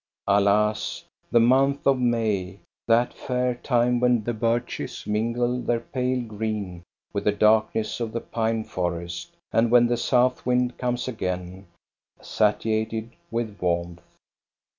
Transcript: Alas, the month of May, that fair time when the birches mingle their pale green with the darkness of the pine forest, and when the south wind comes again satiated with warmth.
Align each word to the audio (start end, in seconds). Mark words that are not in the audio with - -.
Alas, 0.25 1.03
the 1.29 1.39
month 1.39 1.85
of 1.85 1.99
May, 1.99 2.57
that 2.87 3.13
fair 3.13 3.53
time 3.53 3.99
when 3.99 4.23
the 4.23 4.33
birches 4.33 5.05
mingle 5.05 5.61
their 5.61 5.79
pale 5.79 6.23
green 6.23 6.81
with 7.13 7.25
the 7.25 7.31
darkness 7.31 7.99
of 7.99 8.11
the 8.11 8.19
pine 8.19 8.63
forest, 8.63 9.35
and 9.51 9.69
when 9.69 9.85
the 9.85 9.97
south 9.97 10.43
wind 10.43 10.75
comes 10.79 11.07
again 11.07 11.67
satiated 12.19 13.11
with 13.29 13.55
warmth. 13.61 14.01